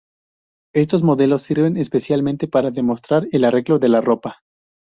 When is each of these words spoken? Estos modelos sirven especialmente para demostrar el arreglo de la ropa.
Estos 0.73 1.03
modelos 1.03 1.43
sirven 1.43 1.77
especialmente 1.77 2.47
para 2.47 2.71
demostrar 2.71 3.27
el 3.31 3.43
arreglo 3.43 3.77
de 3.77 3.89
la 3.89 4.01
ropa. 4.01 4.39